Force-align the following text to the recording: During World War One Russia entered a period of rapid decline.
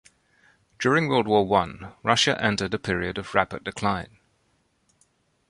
During 0.79 1.09
World 1.09 1.27
War 1.27 1.45
One 1.45 1.93
Russia 2.01 2.35
entered 2.43 2.73
a 2.73 2.79
period 2.79 3.19
of 3.19 3.35
rapid 3.35 3.63
decline. 3.63 4.17